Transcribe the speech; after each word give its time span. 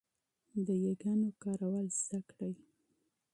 د 0.65 0.67
'ي' 0.81 0.95
ګانو 1.01 1.27
استعمال 1.31 1.87
زده 2.01 2.19
کړئ. 2.29 2.53